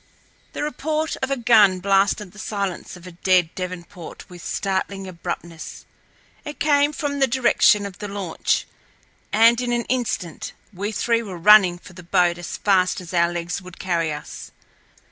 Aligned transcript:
The 0.53 0.63
report 0.63 1.15
of 1.21 1.29
a 1.29 1.37
gun 1.37 1.79
blasted 1.79 2.31
the 2.31 2.39
silence 2.39 2.95
of 2.97 3.05
a 3.05 3.11
dead 3.11 3.53
Devonport 3.53 4.27
with 4.31 4.43
startling 4.43 5.05
abruptness. 5.07 5.85
It 6.43 6.59
came 6.59 6.91
from 6.91 7.19
the 7.19 7.27
direction 7.27 7.85
of 7.85 7.99
the 7.99 8.07
launch, 8.07 8.65
and 9.31 9.61
in 9.61 9.71
an 9.71 9.85
instant 9.89 10.53
we 10.73 10.91
three 10.91 11.21
were 11.21 11.37
running 11.37 11.77
for 11.77 11.93
the 11.93 12.01
boat 12.01 12.39
as 12.39 12.57
fast 12.57 12.99
as 12.99 13.13
our 13.13 13.31
legs 13.31 13.61
would 13.61 13.77
carry 13.77 14.11
us. 14.11 14.49